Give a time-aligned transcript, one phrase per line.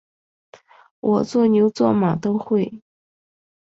[1.01, 2.81] 我做牛做马都会